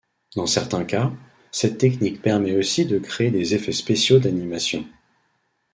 [0.35, 1.13] Dans certains cas,
[1.51, 4.83] cette technique permet aussi de créer des effets spéciaux d'animation.